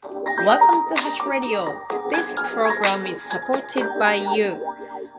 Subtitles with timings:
[0.00, 1.66] Welcome to Hash Radio.
[2.08, 4.54] This program is supported by you.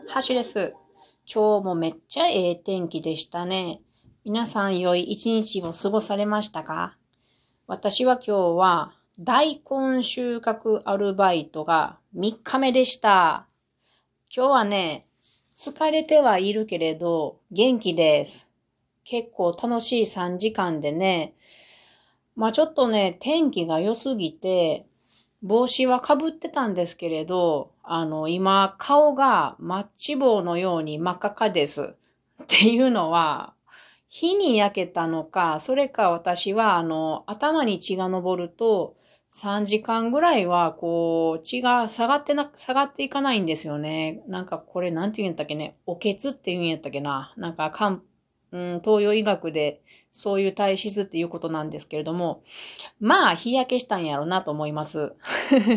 [0.08, 0.74] ハッシュです。
[1.26, 3.82] 今日もめっちゃええ天気でしたね。
[4.24, 6.96] 皆さん良い一日を過ごされましたか？
[7.66, 13.46] 私は今日は大根収穫アルバイトが3日目でした。
[14.34, 15.04] 今日はね、
[15.54, 18.48] 疲れてはいるけれど元気です。
[19.04, 21.34] 結構楽しい3時間でね、
[22.36, 24.86] まあちょっとね、天気が良すぎて、
[25.42, 31.94] 帽子は被ってたんですけれど、あの、今、顔がマッチ棒のように真っ赤かです。
[32.42, 33.54] っていうのは、
[34.08, 38.96] 火に焼けたのか、それか私は、あの、頭に血が昇ると、
[39.30, 44.22] 3時間ぐらいは、こう、血が下がってな、下がっていかないんですよね。
[44.26, 45.76] なんかこれ、なんて言うんだっけね。
[45.86, 47.32] おけつって言うんやったっけな。
[47.36, 48.02] なんか、かん、
[48.52, 49.80] うん、東洋医学で
[50.12, 52.42] そういう体質っていうことなんですけれども、
[52.98, 55.14] まあ、日焼けしたんやろなと思います。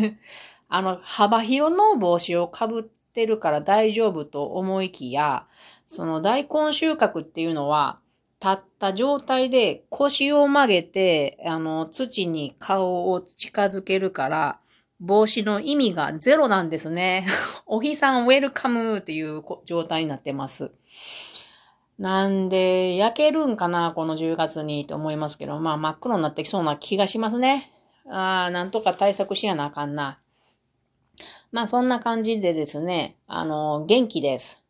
[0.68, 5.46] あの、幅広の帽子をかぶってるから大丈夫と思いきや、
[5.86, 8.00] その大根収穫っていうのは、
[8.44, 14.58] 立った状態で腰を曲げて、あの、土に顔を近づけるから、
[15.00, 17.26] 帽子の意味がゼロなんですね。
[17.66, 20.70] お日さんウェルカムっていう状態になってます。
[21.98, 27.70] なんで、焼けるんかな、この10月にと思いますけど、まあ真っ黒になってきそうな気がしますね。
[28.10, 30.18] ああ、なんとか対策しやなあかんな。
[31.52, 34.64] まあそんな感じでですね、あの、元気です。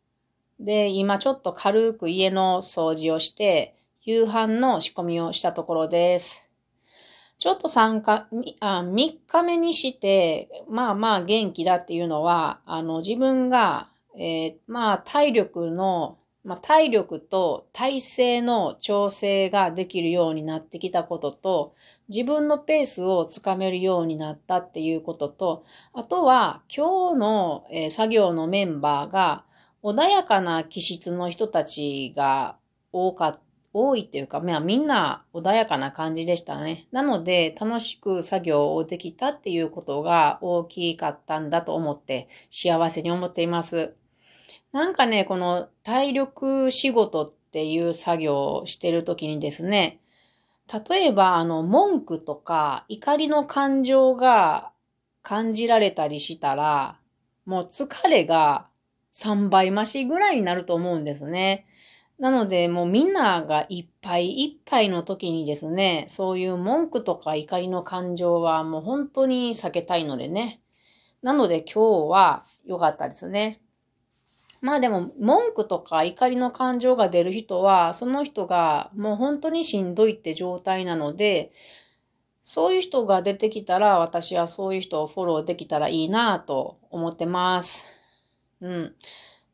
[0.59, 6.51] で、今ちょっと軽く家の掃除をして、夕飯の仕込みをしたところです。
[7.37, 8.27] ちょっと参加、
[8.61, 21.73] あ3日目にして、まあまあ元気だっていうのは、あの自分が、えー、まあ体力の、まあ体力と体勢の調整ができるようになってきたことと、
[22.07, 29.43] 自分のペースをつかめるようになったっていうことと、あとは今日の、え、作業のメンバーが、
[29.83, 32.57] 穏やかな気質の人たちが
[32.91, 33.39] 多か、
[33.73, 36.87] 多いっていうか、まあ、みんな穏やかな感じでしたね。
[36.91, 43.95] なので、楽しく作業をできたっていうことが大きかったんだと思って、幸せに思っています。
[44.75, 50.01] なんかね、この体力仕事っていう作業をしてるときにですね、
[50.89, 54.73] 例えば、あの、文句とか怒りの感情が
[55.21, 56.99] 感じられたりしたら、
[57.45, 58.67] もう疲れが
[59.13, 61.67] 3倍増しぐらいになると思うんですね。
[62.19, 70.59] なので、もうみんながいっぱいいっぱいの時にですね、そういう文句とか怒りの感情はもう本当に避けたいのでね。
[71.21, 73.61] なので今日は良かったですね。
[74.65, 81.51] まあでも文句とか怒りの感情が出る人は、その人がもう本当にしんどいって状態なので、
[82.41, 88.01] そういう人が出てきたら私はそういう人をフォローできたらいいなと思ってます。
[88.59, 88.95] うん。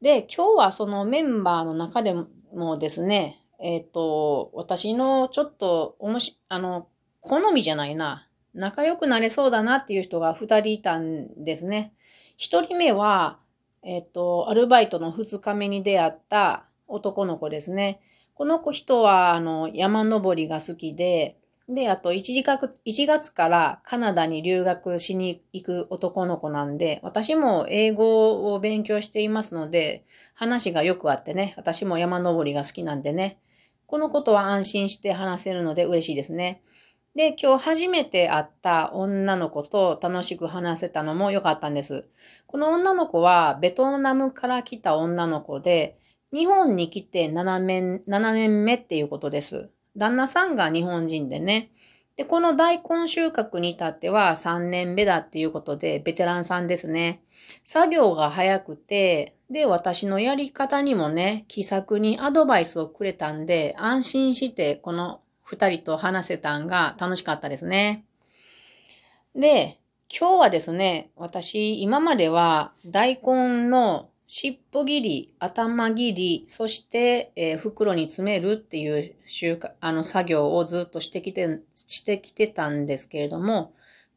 [0.02, 2.16] で、今日はそのメンバーの中で
[2.54, 6.88] もですね、えっ、ー、と、私のちょっとおもし、あの、
[7.20, 8.30] 好みじゃないな。
[8.54, 11.94] 仲良くなれそうだなっていう人が二人いたんですね。
[12.38, 13.41] 一人目は、
[13.84, 18.02] えっ、と、アルバイトの二日目に出会った男の子ですね。
[18.36, 21.38] この子人は、あの、山登りが好きで、
[21.68, 30.03] で、あと1月、1月からカナダに留学しに行く男の子なんで、私も英語を勉強していますので、
[30.34, 33.40] 話がよくあってね、私も山登りが好きなんでね、
[33.88, 36.62] このことは安心して話せるので嬉しいですね。
[37.14, 42.08] で、今日初めて会った女の子と楽しく話せたのも良かったんです。
[42.48, 45.98] この女の子はベトナムから来た女の子で、
[46.32, 49.70] 日本に来て7年 ,7 年目っていうことです。
[49.98, 51.72] 旦那さんが日本人でね。
[52.16, 57.24] で、この大根収穫に至っては3年目だっていうことで、ベテランさんですね。
[57.64, 65.20] 作業が早くて、で、私のやり方にもね、気さくにアドバイスをくれたんで、安心してこの
[65.51, 68.06] 二人と話せたんが楽しかったですね。
[69.35, 83.74] で、今日はですね、私、今までは大根の尻尾切り、頭切り、そして、えー、袋に詰めるっていう習慣、あの作業をずっとしてきて、してきてたんですけれども、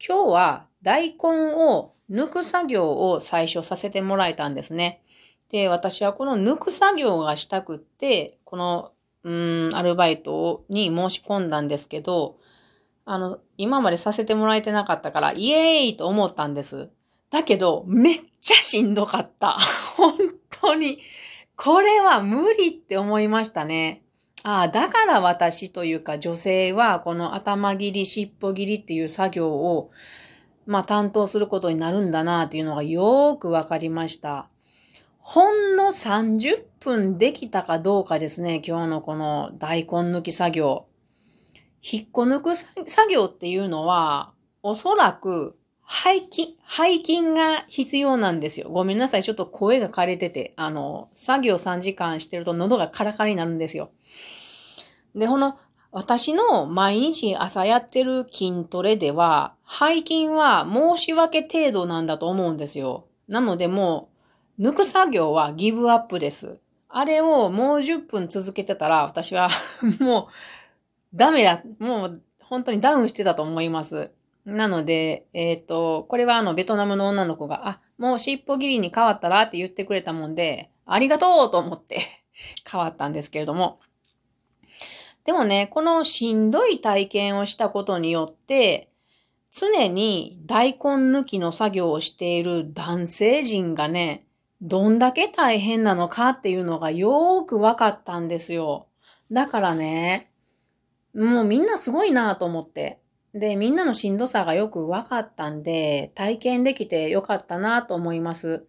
[0.07, 5.03] 今日は大根を抜く作業を最初させてもらえたんですね。
[5.51, 8.93] で、私はこの抜く作業がしたくって、この、
[9.25, 12.39] うん、アルバイトに申し込んだんですけど、
[13.07, 16.91] あの、今までさせてもらえてなかったから、イエーイと思ったんです。
[17.31, 19.59] だけど、めっちゃしんどかった。
[19.97, 20.17] 本
[20.51, 21.01] 当に。
[21.57, 24.03] これは無理って思いましたね。
[24.43, 29.91] ああ、だから私というか女性はこの頭切り、尻尾切りっていう作業を
[30.67, 34.49] まあ担当することになるんだなっていうのがよーくわかりました。
[35.27, 40.85] ほんの30分できたかどうかですね、今日のこの大根抜き作業。
[41.83, 45.57] 引っこ抜く作業っていうのは、おそらく
[45.89, 48.69] 背筋、背筋が必要なんですよ。
[48.69, 49.23] ごめんなさい。
[49.23, 53.93] ちょっと声が枯れてて、あの、作業3時間してると喉がカラカラになるんですよ。
[55.15, 55.57] で、この、
[55.91, 63.07] 私の毎日朝やってる筋トレでは、背筋は申し訳程度なんだと思うんですよ。
[63.27, 64.14] なのでもう、
[64.59, 66.61] 抜く作業はギブアップです。
[66.89, 69.49] あれをもう10分続けてたら、私は
[69.99, 70.29] も
[71.13, 71.63] う、ダメだ。
[71.81, 74.13] もう、本当にダウンしてたと思います。
[74.45, 82.01] なので、えっ、と、これはあの、ベトナムの女の子が、あ、もう尻尾切りに変わったらって言ってくれたもんで、ありがとうと思って
[82.71, 83.81] 変わったんですけれども。
[85.25, 88.91] でもね、このしんどい体験をしたことによって、
[89.51, 94.24] 常に大根抜きの作業をしている男性陣がね、
[94.65, 98.87] どんだけ大変なのかっていうのがよーくわかったんですよ。
[99.31, 100.31] だからね、
[101.15, 102.99] もうみんなすごいなと思って。
[103.35, 108.65] で、みんなのしんどさがよく分かったんで、体験できてよかったなと思います。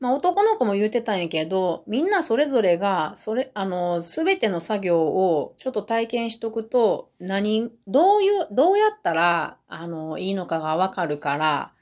[0.00, 11.72] まあ男の子も言ってたんやけど、みんなそれぞれが、それ、あの、すべての作業をちょっと体験しとくと、何、どういう、どうやったら、あの、いいのかが分かるから、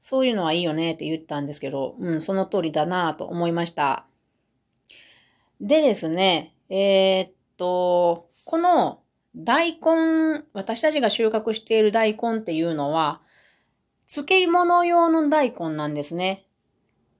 [0.00, 4.06] そういうのはいいよねって言ったんですけど、うん、その通りだなと思いました。
[5.60, 9.00] でですね、えーっと、この
[9.36, 13.20] 大根、私たちが収穫している大根っていうのは、
[14.06, 16.46] 漬物用の大根なんですね。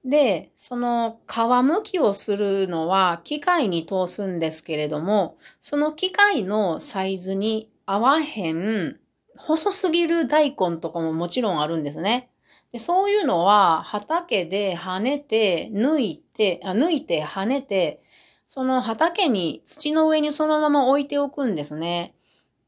[0.03, 8.99] で、その皮むきをするのは機械に通すんですけれども、その機械のサイズに合わへん、
[9.37, 12.30] 細すぎる大根とかももちろんあるんですね。
[12.71, 18.01] でそういうのは畑で跳ねて、抜いて、あ抜いて跳ねて、
[18.45, 22.15] その畑に土の上にそのまま置いておくんですね。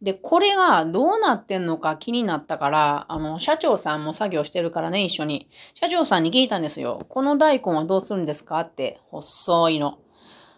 [0.02, 5.48] で、これがどうなってんのか気になったから、あの、社長さんも作業してるからね、一緒に。
[5.74, 7.06] 社長さんに聞いたんですよ。
[7.08, 10.00] この大根はどうするんですかって、細いの。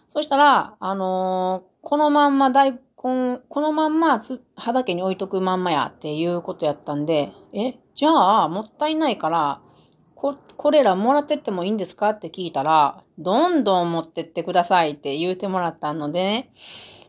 [0.08, 2.80] そしたら、あのーこのまんま大根、
[3.48, 4.18] このまんま
[4.56, 9.60] 畑に置いとくまんまやっていうことやったんで、え、じゃあ、もったいないから、
[10.14, 16.50] こ、これらもらってってもいいんですかって聞いたら、どんどん持ってってくださいって言うてもらったのでね、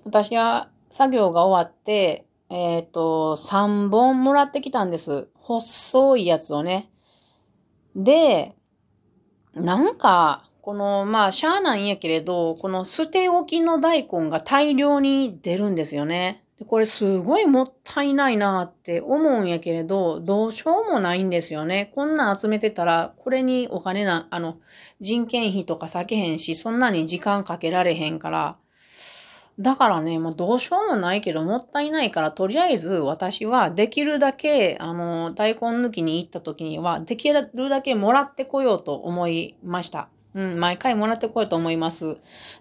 [0.05, 5.27] 私は作業が終わって、えっ、と、3本もらってきたんです。
[5.35, 6.89] 細いやつをね。
[7.93, 8.55] で、
[9.55, 16.45] なんか、この、まあ、しゃあないんやけれど、この捨て置きの大根が大量に出るんですよね。
[16.59, 21.91] でこれすごいもったいないなって思うんやけれど、どうしようもないんですよね。
[21.93, 24.57] こんなん集めてたら、これにお金な、あの、
[24.99, 28.57] 人件費とか避けへんし、そんなに時間かけられへんから。
[29.59, 40.09] だからね、もうどうしようもないけど、もったいないから、とりあえず私はできるだけ、あの、大根抜きに行った時には、できるだけもらってこようと思いました。
[40.35, 42.17] うん、毎回もらってこようと思います。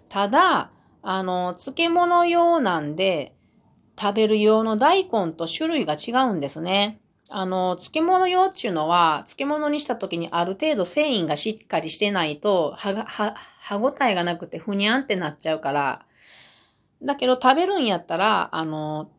[0.09, 0.71] ただ、
[1.03, 3.36] あの、漬物用なんで、
[3.99, 6.99] 食べる用の大根と種類が違うんですね。
[7.29, 16.05] あの、漬物用っていうのは、漬物にした時にある程度繊維がしっかりしてないと、歯が、歯、歯ごたえがなくてふにゃんってなっちゃうから。
[17.03, 19.09] だけど食べるんやったら、あの、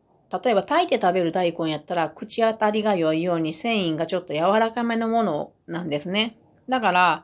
[0.43, 6.37] 例えば炊いて食べる大根やったら、口当たりが良いように繊維がちょっと柔らかめのものなんですね。
[6.67, 7.23] だから、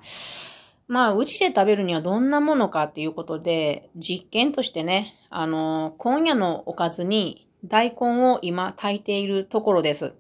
[0.88, 10.14] まあ、うちで食べるにはどんなものかっていうことで、実験としてね、あの、今夜のおかずに大根を今炊いているところです。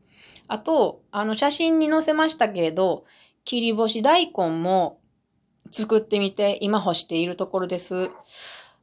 [0.48, 3.06] あと、あの、写真に載せましたけれど、
[3.44, 5.00] 切り干し大根も
[5.70, 8.10] 作ってみて、今干しているところです。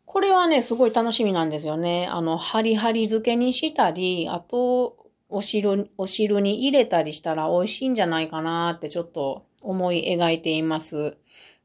[0.06, 2.06] これはね、すごい楽しみなんですよね。
[2.06, 4.96] あの、ハリハリ漬けにしたり、あと、
[5.28, 11.16] お汁、お汁に入れたりしたら美味しいんじゃないかなってちょっと思い描いています。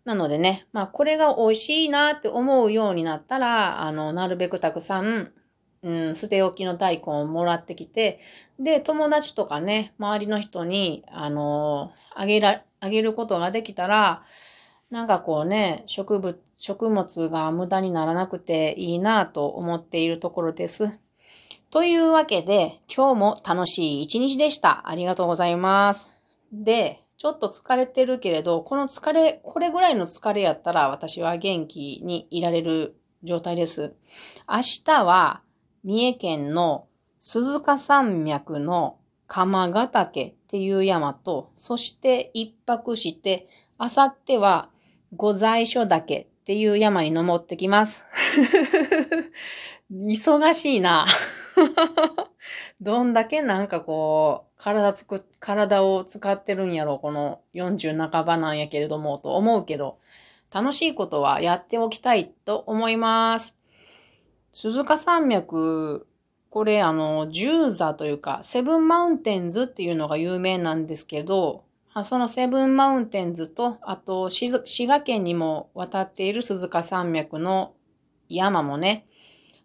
[0.08, 5.34] なのでね、まあこれが美味しいなって思うようになったら、あの、なるべくたくさん、
[5.84, 8.22] うん、捨て置きの大根をもらってきて、
[8.58, 14.24] で、友達とかね、周りの人に、あの、あげら、あげることができたら、
[14.92, 21.02] なんかこうね、植物、食物が無駄にならなくていいなと思っているところです。
[21.70, 24.88] というわけで、今日も楽しい一日でした。
[24.88, 26.24] ありがとうございます。
[26.54, 33.96] で、ちょっと疲れてるけれど、この疲れ、これぐらいの疲れやったら私は元気にいられる状態です。
[34.48, 35.42] 明日は
[35.84, 36.88] 三重県の
[37.20, 43.48] 鈴鹿山脈の鎌ヶ岳っていう山と、そして一泊して、
[43.80, 44.70] あさっては
[45.16, 48.06] 御在所岳っていう山に登ってきます。
[49.92, 51.06] 忙しいな。
[52.82, 59.98] どんだけなんかこう、体つく、体を使ってるんやろ、この40半ばなんやけれども、と思うけど、
[60.52, 63.58] 楽しいことはやっておきたいと思います。
[64.52, 66.08] 鈴鹿山脈、
[66.50, 71.64] これあの、十座というか、セブンマウンテンズっていうのが有名なんですけど、
[72.04, 74.52] そのセブンマウンテンズと、あと、滋
[74.88, 77.74] 賀県にも渡っている鈴鹿山脈の
[78.30, 79.08] 山もね、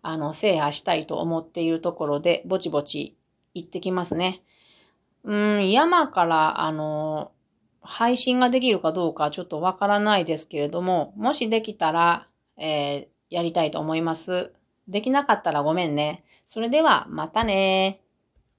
[0.02, 3.16] あの、制覇したいと思っているところで、ぼちぼち
[3.54, 4.42] 行ってきますね。
[5.24, 7.32] うん、山から、あの、
[7.80, 14.52] 配信ができるかどうかちょっとわからないですけれども、もしできたら、えー、やりたいと思います。
[14.88, 16.24] できなかったらごめんね。
[16.44, 18.00] それでは、またね